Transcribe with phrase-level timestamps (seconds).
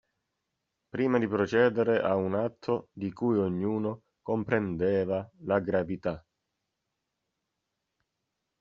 [0.89, 6.25] Prima di procedere a un atto di cui ognuno comprendeva la gravità.